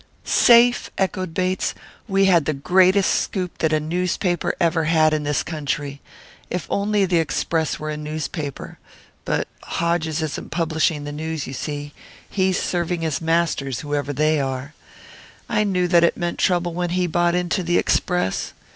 "Safe?" 0.25 0.89
echoed 0.97 1.35
Bates. 1.35 1.75
"We 2.07 2.25
had 2.25 2.45
the 2.45 2.55
greatest 2.55 3.13
scoop 3.21 3.59
that 3.59 3.71
a 3.71 3.79
newspaper 3.79 4.55
ever 4.59 4.85
had 4.85 5.13
in 5.13 5.21
this 5.21 5.43
country 5.43 6.01
if 6.49 6.65
only 6.71 7.05
the 7.05 7.19
Express 7.19 7.77
were 7.77 7.91
a 7.91 7.97
newspaper. 7.97 8.79
But 9.25 9.47
Hodges 9.61 10.23
isn't 10.23 10.49
publishing 10.49 11.03
the 11.03 11.11
news, 11.11 11.45
you 11.45 11.53
see; 11.53 11.93
he's 12.27 12.59
serving 12.59 13.01
his 13.01 13.21
masters, 13.21 13.81
whoever 13.81 14.11
they 14.11 14.39
are. 14.39 14.73
I 15.47 15.63
knew 15.63 15.87
that 15.89 16.03
it 16.03 16.17
meant 16.17 16.39
trouble 16.39 16.73
when 16.73 16.89
he 16.89 17.05
bought 17.05 17.35
into 17.35 17.61
the 17.61 17.77
Express. 17.77 18.53